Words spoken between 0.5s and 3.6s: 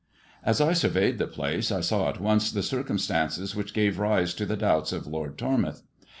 I surveyed the place I saw at once the circumstances